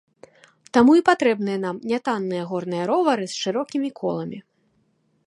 [0.77, 4.39] Таму і патрэбныя нам нятанныя горныя ровары з шырокімі коламі.